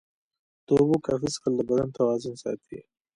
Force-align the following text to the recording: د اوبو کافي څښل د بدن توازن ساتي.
د 0.65 0.67
اوبو 0.79 0.95
کافي 1.05 1.27
څښل 1.33 1.53
د 1.57 1.59
بدن 1.69 1.89
توازن 1.97 2.33
ساتي. 2.43 2.79